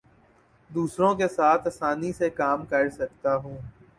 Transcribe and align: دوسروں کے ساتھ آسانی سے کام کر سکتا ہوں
دوسروں 0.69 1.13
کے 1.15 1.27
ساتھ 1.27 1.67
آسانی 1.67 2.11
سے 2.13 2.29
کام 2.31 2.65
کر 2.65 2.89
سکتا 2.89 3.35
ہوں 3.35 3.57